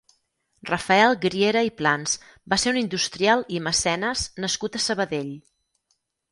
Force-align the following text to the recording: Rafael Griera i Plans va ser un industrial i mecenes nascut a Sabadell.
Rafael 0.69 1.13
Griera 1.25 1.61
i 1.67 1.69
Plans 1.81 2.15
va 2.55 2.59
ser 2.63 2.73
un 2.73 2.81
industrial 2.83 3.47
i 3.59 3.63
mecenes 3.69 4.27
nascut 4.47 4.81
a 4.81 4.85
Sabadell. 4.91 5.33